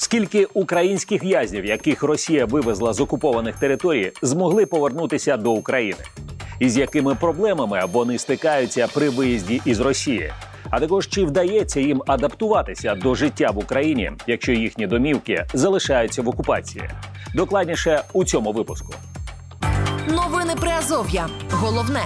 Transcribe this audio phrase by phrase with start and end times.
[0.00, 6.00] Скільки українських в'язнів, яких Росія вивезла з окупованих територій, змогли повернутися до України?
[6.60, 10.32] І з якими проблемами вони стикаються при виїзді із Росії?
[10.70, 16.28] А також чи вдається їм адаптуватися до життя в Україні, якщо їхні домівки залишаються в
[16.28, 16.90] окупації?
[17.34, 18.94] Докладніше у цьому випуску.
[20.08, 21.28] Новини Приазов'я.
[21.50, 22.02] Головне.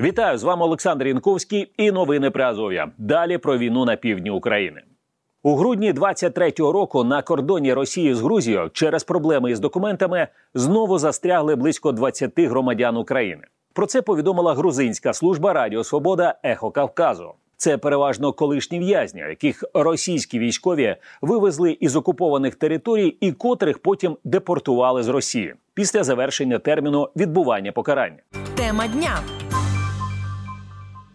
[0.00, 2.88] Вітаю з вами Олександр Янковський і новини Приазов'я.
[2.98, 4.82] Далі про війну на півдні України.
[5.44, 11.56] У грудні 23-го року на кордоні Росії з Грузією через проблеми із документами знову застрягли
[11.56, 13.42] близько 20 громадян України.
[13.72, 17.32] Про це повідомила грузинська служба Радіо Свобода Ехо Кавказу.
[17.56, 25.02] Це переважно колишні в'язні, яких російські військові вивезли із окупованих територій і котрих потім депортували
[25.02, 28.18] з Росії після завершення терміну відбування покарання.
[28.56, 29.18] Тема дня.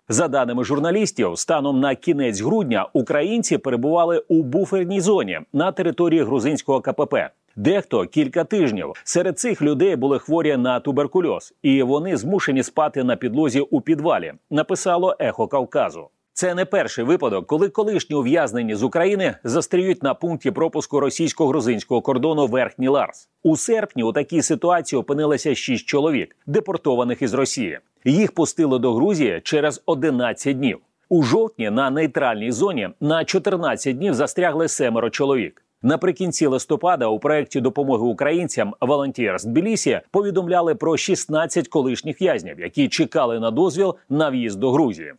[0.10, 6.82] За даними журналістів, станом на кінець грудня українці перебували у буферній зоні на території грузинського
[6.82, 7.16] КПП.
[7.56, 13.16] Дехто кілька тижнів серед цих людей були хворі на туберкульоз, і вони змушені спати на
[13.16, 14.34] підлозі у підвалі.
[14.50, 16.08] Написало Ехо Кавказу.
[16.40, 22.48] Це не перший випадок, коли колишні ув'язнені з України застріють на пункті пропуску російсько-грузинського кордону
[22.48, 23.30] Верхній Ларс.
[23.44, 27.80] У серпні у такій ситуації опинилося шість чоловік, депортованих із Росії.
[28.06, 30.80] Їх пустили до Грузії через 11 днів.
[31.10, 35.64] У жовтні на нейтральній зоні на 14 днів застрягли семеро чоловік.
[35.82, 43.40] Наприкінці листопада у проєкті допомоги українцям Волонтерс Тбілісі повідомляли про 16 колишніх в'язнів, які чекали
[43.40, 45.14] на дозвіл на в'їзд до Грузії.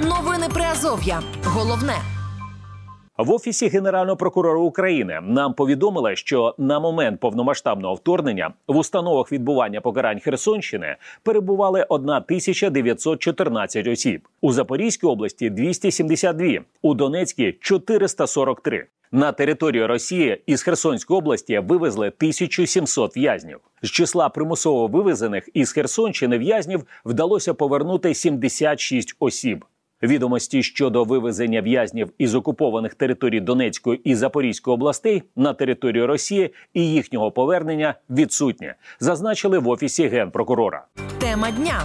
[0.00, 1.22] Новини Приазов'я.
[1.44, 1.94] Головне.
[3.18, 9.80] В офісі генерального прокурора України нам повідомили, що на момент повномасштабного вторгнення в установах відбування
[9.80, 16.48] покарань Херсонщини перебували 1914 осіб у Запорізькій області 272,
[16.82, 18.86] у Донецькій 443.
[19.12, 23.60] На територію Росії із Херсонської області вивезли 1700 в'язнів.
[23.82, 29.64] З числа примусово вивезених із Херсонщини в'язнів вдалося повернути 76 осіб.
[30.02, 36.90] Відомості щодо вивезення в'язнів із окупованих територій Донецької і Запорізької областей на територію Росії і
[36.90, 40.84] їхнього повернення відсутні, зазначили в офісі генпрокурора.
[41.18, 41.82] Тема дня.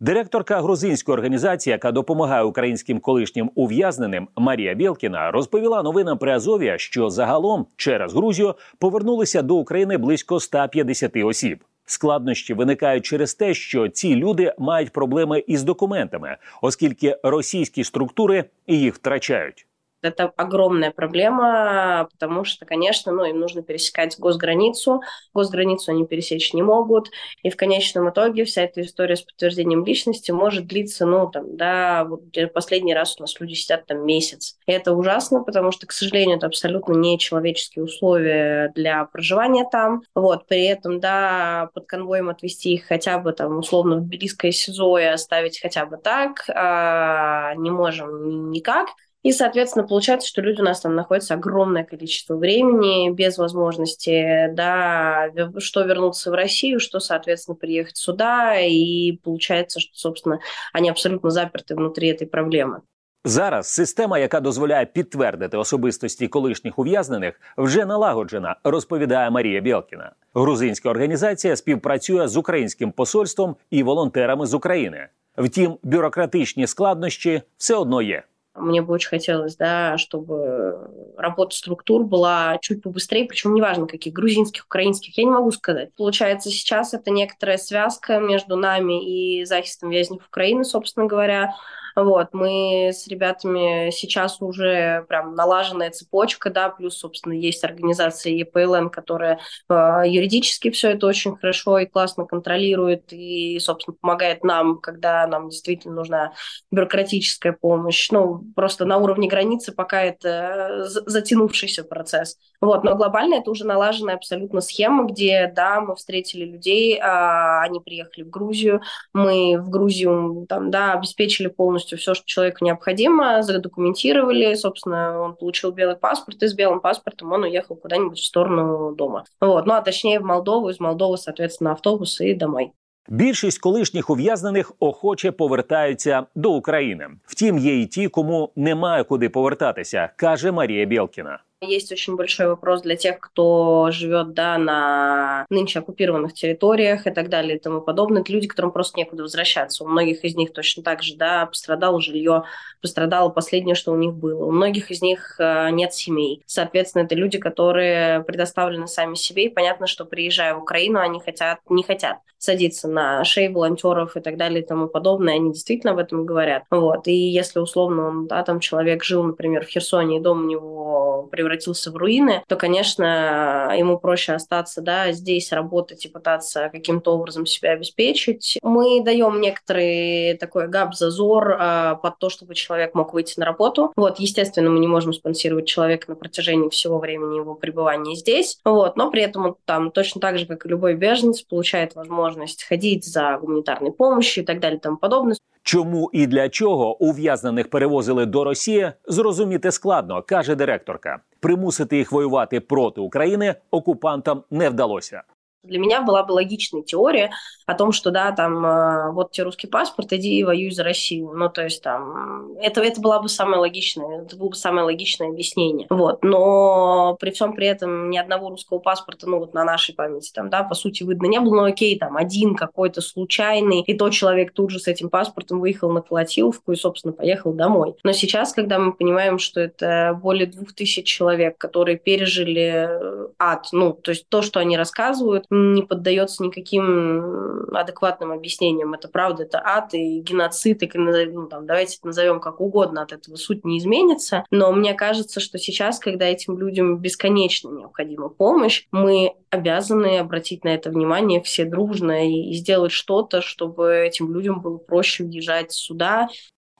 [0.00, 7.10] Директорка грузинської організації, яка допомагає українським колишнім ув'язненим Марія Білкіна, розповіла новинам при Азов'я, що
[7.10, 11.64] загалом через Грузію повернулися до України близько 150 осіб.
[11.86, 18.94] Складнощі виникають через те, що ці люди мають проблеми із документами, оскільки російські структури їх
[18.94, 19.66] втрачають.
[20.04, 26.62] Это огромная проблема, потому что, конечно, ну, им нужно пересекать госграницу, госграницу они пересечь не
[26.62, 27.10] могут,
[27.42, 32.04] и в конечном итоге вся эта история с подтверждением личности может длиться, ну, там, да,
[32.04, 32.22] вот
[32.52, 34.56] последний раз у нас люди сидят там месяц.
[34.66, 40.02] И это ужасно, потому что, к сожалению, это абсолютно не человеческие условия для проживания там,
[40.14, 44.98] вот, при этом, да, под конвоем отвести их хотя бы там условно в Тбилисское СИЗО
[44.98, 48.88] и оставить хотя бы так а, не можем никак,
[49.23, 55.29] и, соответственно, получается, что люди у нас там находятся огромное количество времени, без возможности, да,
[55.57, 58.57] что вернуться в Россию, что, соответственно, приехать сюда.
[58.59, 60.39] И получается, что, собственно,
[60.71, 62.81] они абсолютно заперты внутри этой проблемы.
[63.25, 70.11] Зараз система, яка дозволяє підтвердити особистості колишніх ув'язнених, вже налагоджена, розповідає Марія Білкіна.
[70.33, 75.07] Грузинська організація співпрацює з українським посольством і волонтерами з України.
[75.37, 78.23] Втім, бюрократичні складнощі все одно є.
[78.54, 84.64] Мне бы очень хотелось, да, чтобы работа структур была чуть побыстрее, причем неважно каких, грузинских,
[84.64, 85.92] украинских, я не могу сказать.
[85.96, 91.54] Получается, сейчас это некоторая связка между нами и захистом вязнев Украины, собственно говоря,
[91.96, 98.90] вот, мы с ребятами сейчас уже прям налаженная цепочка, да, плюс, собственно, есть организация ЕПЛН,
[98.90, 99.38] которая
[99.68, 105.50] э, юридически все это очень хорошо и классно контролирует и, собственно, помогает нам, когда нам
[105.50, 106.32] действительно нужна
[106.72, 108.10] бюрократическая помощь.
[108.10, 112.38] Ну, просто на уровне границы пока это затянувшийся процесс.
[112.60, 117.80] Вот, но глобально это уже налаженная абсолютно схема, где, да, мы встретили людей, а, они
[117.80, 118.80] приехали в Грузию,
[119.12, 125.34] мы в Грузию, там, да, обеспечили полностью полностью все, что человеку необходимо, задокументировали, собственно, он
[125.34, 129.24] получил белый паспорт, и с белым паспортом он уехал куда-нибудь в сторону дома.
[129.40, 129.66] Вот.
[129.66, 132.72] Ну, а точнее в Молдову, из Молдовы, соответственно, автобус и домой.
[133.08, 137.08] Більшість колишніх ув'язнених охоче повертаються до України.
[137.26, 141.38] Втім, є і ті, кому немає куди повертатися, каже Марія Білкіна.
[141.66, 147.28] Есть очень большой вопрос для тех, кто живет да, на нынче оккупированных территориях и так
[147.28, 148.22] далее и тому подобное.
[148.22, 149.84] Это люди, которым просто некуда возвращаться.
[149.84, 152.44] У многих из них точно так же да, пострадало жилье,
[152.80, 154.44] пострадало последнее, что у них было.
[154.44, 156.42] У многих из них э, нет семей.
[156.46, 159.46] Соответственно, это люди, которые предоставлены сами себе.
[159.46, 164.20] И понятно, что приезжая в Украину, они хотят, не хотят садиться на шеи волонтеров и
[164.20, 165.34] так далее и тому подобное.
[165.34, 166.64] Они действительно об этом говорят.
[166.70, 167.08] Вот.
[167.08, 171.03] И если условно он, да, там человек жил, например, в Херсоне, и дом у него
[171.26, 177.46] превратился в руины, то, конечно, ему проще остаться да, здесь, работать и пытаться каким-то образом
[177.46, 178.58] себя обеспечить.
[178.62, 183.92] Мы даем некоторый такой габ-зазор э, под то, чтобы человек мог выйти на работу.
[183.96, 188.96] Вот, естественно, мы не можем спонсировать человека на протяжении всего времени его пребывания здесь, вот,
[188.96, 193.04] но при этом он там точно так же, как и любой беженец, получает возможность ходить
[193.04, 195.36] за гуманитарной помощью и так далее и тому подобное.
[195.66, 201.20] Чому і для чого ув'язнених перевозили до Росії, зрозуміти складно, каже директорка.
[201.40, 205.22] Примусити їх воювати проти України окупантам не вдалося.
[205.64, 207.30] Для меня была бы логичная теория
[207.66, 211.32] о том, что да, там э, вот тебе русский паспорт, иди и воюй за Россию.
[211.34, 215.28] Ну, то есть там это, это была бы самое логичное, это было бы самое логичное
[215.28, 215.86] объяснение.
[215.90, 216.22] Вот.
[216.22, 220.50] Но при всем при этом ни одного русского паспорта, ну, вот на нашей памяти там,
[220.50, 221.54] да, по сути, видно не было.
[221.54, 225.90] Ну, окей, там один какой-то случайный, и тот человек тут же с этим паспортом выехал
[225.90, 227.94] на Колотиловку и, собственно, поехал домой.
[228.02, 233.68] Но сейчас, когда мы понимаем, что это более двух тысяч человек, которые пережили э, ад,
[233.72, 238.94] ну, то есть то, что они рассказывают, не поддается никаким адекватным объяснениям.
[238.94, 243.12] Это правда, это ад и геноцид, и, ну, там, давайте это назовем как угодно, от
[243.12, 244.44] этого суть не изменится.
[244.50, 250.68] Но мне кажется, что сейчас, когда этим людям бесконечно необходима помощь, мы обязаны обратить на
[250.68, 256.28] это внимание все дружно и сделать что-то, чтобы этим людям было проще уезжать сюда,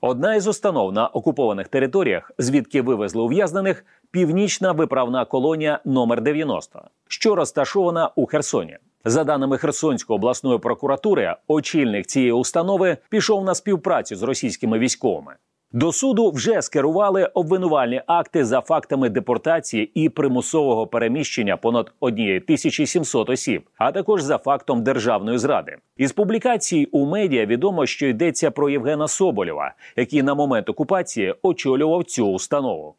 [0.07, 7.35] Одна із установ на окупованих територіях, звідки вивезли ув'язнених, північна виправна колонія номер 90 що
[7.35, 8.77] розташована у Херсоні.
[9.05, 15.35] За даними Херсонської обласної прокуратури, очільник цієї установи пішов на співпрацю з російськими військовими.
[15.75, 23.69] До суду вже скерували обвинувальні акти за фактами депортації і примусового переміщення понад 1700 осіб,
[23.77, 25.77] а також за фактом державної зради.
[25.97, 32.03] Із публікацій у медіа відомо, що йдеться про Євгена Соболєва, який на момент окупації очолював
[32.03, 32.95] цю установу.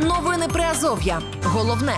[0.00, 1.20] Новини Приазов'я.
[1.42, 1.94] Головне.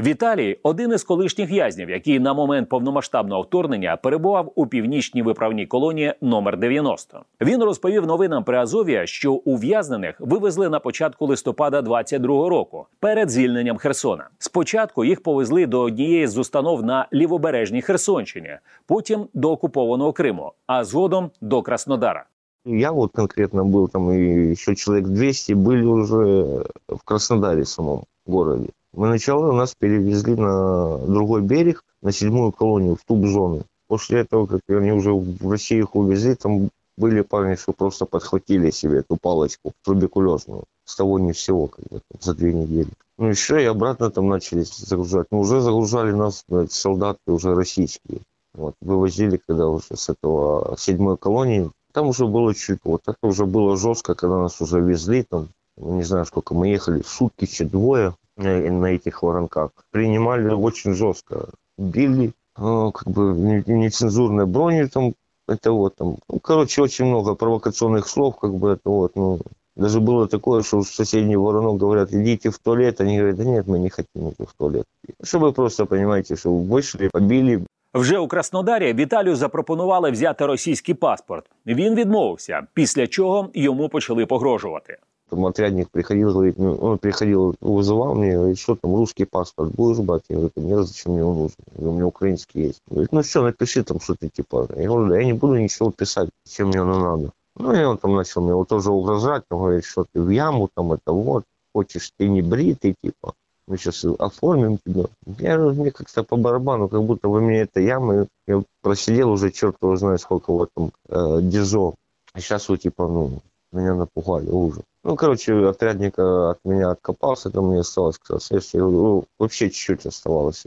[0.00, 6.14] Віталій один із колишніх в'язнів, який на момент повномасштабного вторгнення перебував у північній виправній колонії
[6.20, 7.20] номер 90.
[7.40, 13.76] Він розповів новинам при Азові, що ув'язнених вивезли на початку листопада 22-го року перед звільненням
[13.76, 14.28] Херсона.
[14.38, 18.56] Спочатку їх повезли до однієї з установ на лівобережній Херсонщині,
[18.86, 22.24] потім до окупованого Криму, а згодом до Краснодара.
[22.64, 28.68] Я вот конкретно был там, и еще человек 200 были уже в Краснодаре самом городе.
[28.92, 33.62] Мы сначала нас перевезли на другой берег, на седьмую колонию, в туб-зону.
[33.86, 38.70] После этого, как они уже в Россию их увезли, там были парни, что просто подхватили
[38.70, 40.64] себе эту палочку туберкулезную.
[40.84, 42.88] С того ни всего, как бы, за две недели.
[43.18, 45.28] Ну еще и обратно там начали загружать.
[45.30, 48.20] Ну уже загружали нас блядь, солдаты уже российские.
[48.54, 51.70] Вот, вывозили, когда уже с этого седьмой колонии.
[51.92, 56.02] Там уже было чуть, вот это уже было жестко, когда нас уже везли, там, не
[56.02, 59.71] знаю, сколько мы ехали, сутки, че двое, на этих воронках.
[59.91, 61.49] Принимали очень жестко.
[61.77, 65.13] Били, э, как бы нецензурной брони там,
[65.47, 66.17] это вот там.
[66.29, 69.39] Ну, короче, очень много провокационных слов, как бы это вот, ну,
[69.75, 73.01] даже было такое, что соседний воронок говорят, идите в туалет.
[73.01, 74.85] Они говорят, да нет, мы не хотим идти в туалет.
[75.23, 77.65] Чтобы просто, понимаете, что вышли, побили.
[77.93, 81.45] Вже у Краснодарі Віталію запропонували взяти російський паспорт.
[81.65, 84.97] Він відмовився, після чого йому почали погрожувати.
[85.30, 89.98] Там отрядник приходил, говорит, ну, он приходил, вызывал мне, говорит, что там, русский паспорт будешь
[89.98, 90.22] брать?
[90.28, 91.56] Я говорю, нет, зачем мне он нужен?
[91.74, 92.80] Говорю, у меня украинский есть.
[92.88, 94.68] Говорит, ну все, напиши там что-то типа.
[94.76, 97.32] Я говорю, да я не буду ничего писать, чем мне оно надо.
[97.56, 100.70] Ну и он там начал мне вот тоже угрожать, он говорит, что ты в яму,
[100.74, 101.44] там это вот,
[101.74, 103.34] хочешь, ты не бритый, типа,
[103.66, 105.06] мы сейчас оформим тебя.
[105.38, 109.76] Я мне как-то по барабану, как будто вы мне это яма, я просидел уже, черт
[109.82, 111.94] его знает, сколько в этом э, дизо.
[112.32, 113.42] А сейчас вот типа, ну,
[113.72, 114.82] меня напугали, ужас.
[115.08, 120.66] Ну, короче, отрядник от меня откопался, там мне осталось, кстати, ну, вообще чуть-чуть оставалось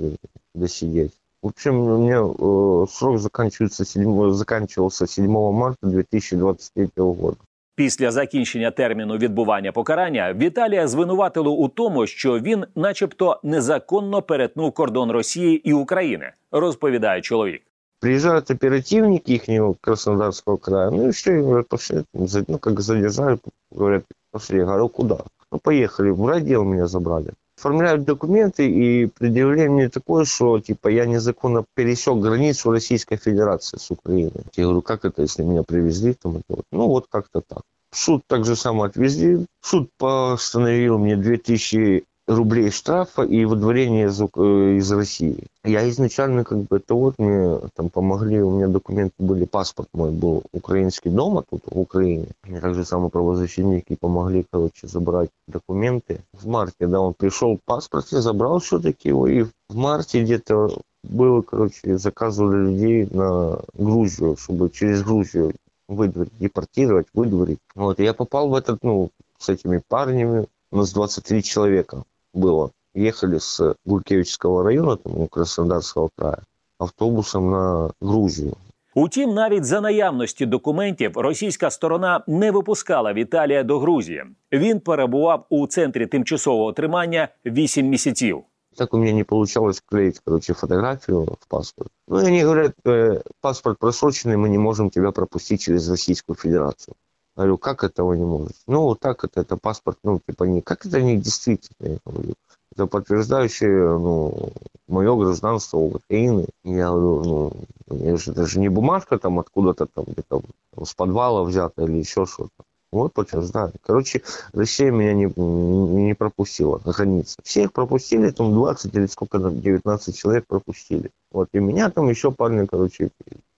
[0.56, 1.12] досидеть.
[1.44, 7.38] В общем, у меня э, срок заканчивается 7, заканчивался 7 марта 2023 года.
[7.76, 15.12] Після закінчення терміну відбування покарання Віталія звинуватили у тому, що він, начебто, незаконно перетнув кордон
[15.12, 17.62] Росії і України, розповідає чоловік.
[18.00, 23.38] Приезжают оперативники их Краснодарского края, ну и все, говорят, пошли, ну как задержали,
[23.72, 25.20] говорят, пошли, я говорю, куда?
[25.52, 27.34] Ну поехали, в райдел меня забрали.
[27.58, 33.92] Оформляют документы и предъявление мне такое, что типа я незаконно пересек границу Российской Федерации с
[33.92, 34.44] Украиной.
[34.56, 36.14] Я говорю, как это, если меня привезли?
[36.14, 36.66] Там, это вот.
[36.72, 37.62] Ну вот как-то так.
[37.94, 39.46] Суд так же само отвезли.
[39.62, 45.47] Суд постановил мне 2000 рублей штрафа и выдворение из, э, из России.
[45.65, 50.11] Я изначально как бы это вот мне там помогли, у меня документы были, паспорт мой
[50.11, 52.27] был украинский дома тут в Украине.
[52.43, 56.21] Мне также самые правозащитники помогли, короче, забрать документы.
[56.33, 61.43] В марте, да, он пришел, паспорт я забрал все-таки его, и в марте где-то было,
[61.43, 65.53] короче, заказывали людей на Грузию, чтобы через Грузию
[65.89, 67.61] выдворить, депортировать, выдворить.
[67.77, 72.03] Вот, и я попал в этот, ну, с этими парнями, у нас 23 человека
[72.35, 72.71] было.
[72.95, 76.39] Ехали с Гулькевичского району, там, Краснодарського краю,
[76.79, 78.57] автобусом на Грузію.
[78.95, 84.25] Утім, навіть за наявності документів російська сторона не випускала Віталія до Грузії.
[84.53, 88.43] Він перебував у центрі тимчасового тримання 8 місяців.
[88.77, 91.91] Так у меня не получалось клеить, короче, фотографию в паспорт.
[92.09, 96.95] Ну, и они говорят, э, паспорт просроченный, мы не можем тебя пропустить через Российскую Федерацию.
[97.36, 98.56] Говорю, как этого не может?
[98.68, 102.34] Ну, вот так это, это паспорт, ну, типа, не, как это не действительно, я говорю.
[102.74, 104.52] Это подтверждающее, ну,
[104.88, 106.48] мое гражданство Украины.
[106.64, 107.54] Я говорю, ну,
[107.90, 110.42] это же не бумажка там откуда-то там где-то
[110.84, 112.64] с подвала взята или еще что-то.
[112.92, 113.72] Вот подтверждаю.
[113.86, 114.22] Короче,
[114.52, 117.38] Россия меня не, не пропустила на границе.
[117.42, 121.12] Всех пропустили, там 20 или сколько, 19 человек пропустили.
[121.32, 123.12] Вот, и меня там еще парни, короче,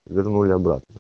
[0.06, 0.96] вернули обратно.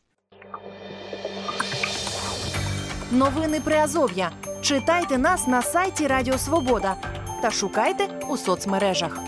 [3.13, 4.31] Новини Приазов'я.
[4.61, 6.95] Читайте нас на сайті Радіо Свобода
[7.41, 9.19] та шукайте у соцмережах.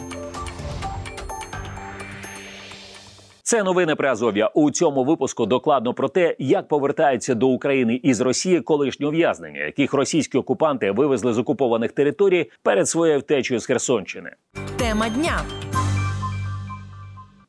[3.43, 4.47] Це новини при Азов'я.
[4.47, 9.93] У цьому випуску докладно про те, як повертаються до України із Росії колишні ув'язнення, яких
[9.93, 14.31] російські окупанти вивезли з окупованих територій перед своєю втечею з Херсонщини.
[14.77, 15.41] Тема дня.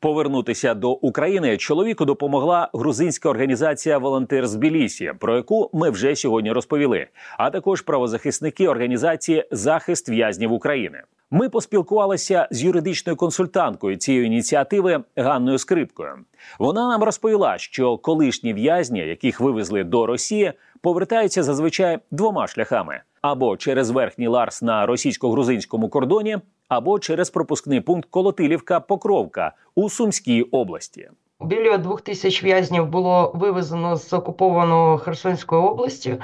[0.07, 6.51] Повернутися до України чоловіку допомогла грузинська організація Волонтер з Білісі, про яку ми вже сьогодні
[6.51, 11.01] розповіли, а також правозахисники організації Захист в'язнів України.
[11.31, 16.15] Ми поспілкувалися з юридичною консультанткою цієї ініціативи Ганною Скрипкою.
[16.59, 23.57] Вона нам розповіла, що колишні в'язні, яких вивезли до Росії, повертаються зазвичай двома шляхами: або
[23.57, 26.37] через верхній Ларс на російсько-грузинському кордоні,
[26.67, 31.09] або через пропускний пункт Колотилівка Покровка у Сумській області.
[31.41, 36.17] Біля двох тисяч в'язнів було вивезено з окупованої Херсонської області.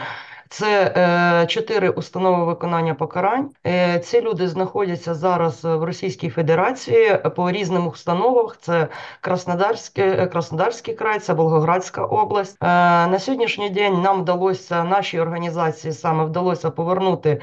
[0.53, 3.49] Це е, чотири установи виконання покарань.
[3.65, 8.57] Е, ці люди знаходяться зараз в Російській Федерації по різним установах.
[8.61, 8.87] Це
[9.21, 12.61] Краснодарський, е, Краснодарський край, це Волгоградська область.
[12.61, 17.41] На сьогоднішній день нам вдалося нашій організації саме вдалося повернути.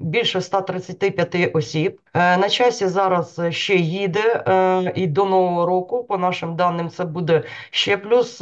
[0.00, 4.44] Більше 135 осіб на часі зараз ще їде
[4.94, 6.04] і до нового року.
[6.04, 8.38] По нашим даним, це буде ще плюс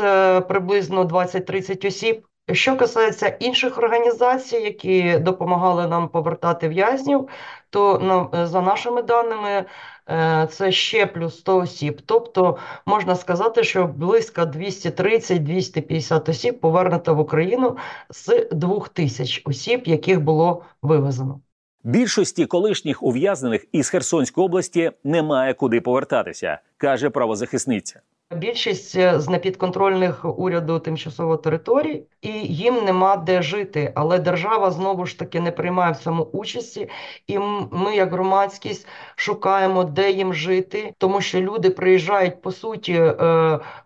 [0.48, 2.26] приблизно 20-30 осіб.
[2.52, 7.28] Що касається інших організацій, які допомагали нам повертати в'язнів,
[7.70, 9.64] то ну, за нашими даними
[10.08, 12.00] е, це ще плюс 100 осіб.
[12.06, 17.76] Тобто можна сказати, що близько 230-250 осіб повернуто в Україну
[18.10, 21.40] з 2000 осіб, яких було вивезено.
[21.84, 28.00] Більшості колишніх ув'язнених із Херсонської області немає куди повертатися, каже правозахисниця.
[28.36, 33.92] Більшість е, з непідконтрольних уряду тимчасово територій, і їм нема де жити.
[33.94, 36.88] Але держава знову ж таки не приймає в цьому участі,
[37.26, 37.38] і
[37.70, 43.14] ми, як громадськість, шукаємо, де їм жити, тому що люди приїжджають по суті е,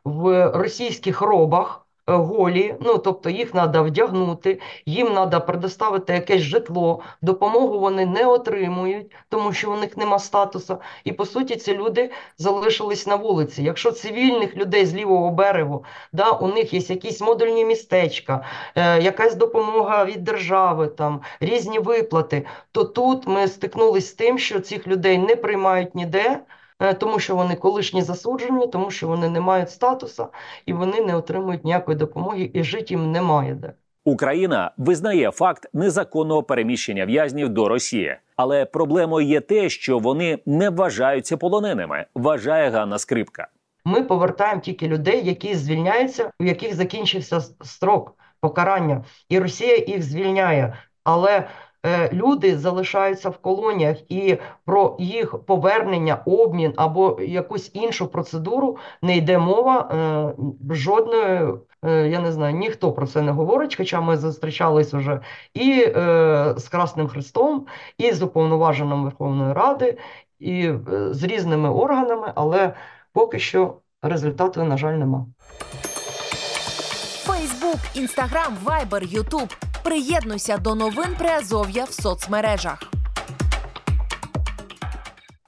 [0.04, 1.83] в російських робах.
[2.06, 9.12] Голі, ну тобто їх треба вдягнути, їм треба предоставити якесь житло, допомогу вони не отримують,
[9.28, 10.78] тому що у них нема статусу.
[11.04, 13.62] І по суті, ці люди залишились на вулиці.
[13.62, 18.44] Якщо цивільних людей з лівого берегу, да, у них є якісь модульні містечка,
[18.74, 24.60] е, якась допомога від держави, там різні виплати, то тут ми стикнулися з тим, що
[24.60, 26.40] цих людей не приймають ніде.
[26.80, 30.26] Е, тому що вони колишні засуджені, тому що вони не мають статусу
[30.66, 33.72] і вони не отримують ніякої допомоги, і жити їм немає де.
[34.04, 40.70] Україна визнає факт незаконного переміщення в'язнів до Росії, але проблемою є те, що вони не
[40.70, 42.06] вважаються полоненими.
[42.14, 43.48] Вважає Ганна Скрипка.
[43.84, 50.76] Ми повертаємо тільки людей, які звільняються, у яких закінчився строк покарання, і Росія їх звільняє.
[51.04, 51.48] Але
[52.12, 59.38] люди залишаються в колоніях, і про їх повернення, обмін або якусь іншу процедуру не йде
[59.38, 59.88] мова
[60.70, 61.54] е, жодної.
[61.84, 65.20] Е, я не знаю, ніхто про це не говорить, хоча ми зустрічались вже
[65.54, 67.66] і е, з Красним Христом,
[67.98, 69.98] і з уповноваженим Верховної Ради,
[70.38, 70.78] і е,
[71.10, 72.72] з різними органами, але
[73.12, 75.26] поки що результату, на жаль, нема.
[77.24, 79.48] Фейсбук, Інстаграм, Вайбер, Ютуб.
[79.84, 82.82] Приєднуйся до новин Приазов'я в соцмережах.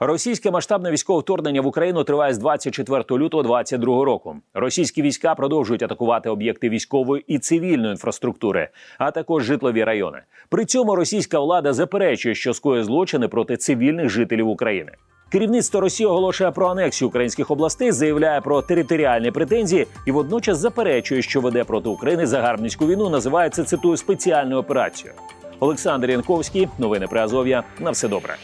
[0.01, 4.37] Російське масштабне військове вторгнення в Україну триває з 24 лютого 2022 року.
[4.55, 10.23] Російські війська продовжують атакувати об'єкти військової і цивільної інфраструктури, а також житлові райони.
[10.49, 14.93] При цьому російська влада заперечує, що скоє злочини проти цивільних жителів України.
[15.29, 21.41] Керівництво Росії оголошує про анексію українських областей, заявляє про територіальні претензії і водночас заперечує, що
[21.41, 23.09] веде проти України загарбницьку війну.
[23.09, 25.15] Називається цитую спеціальною операцією.
[25.61, 27.63] Олександр Янковський, новини при Азов'я.
[27.81, 28.37] На все добре.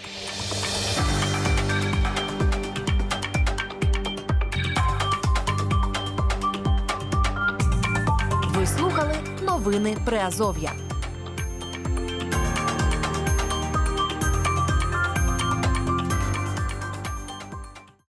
[8.57, 9.15] Ви слухали
[9.47, 10.73] новини Приазов'я.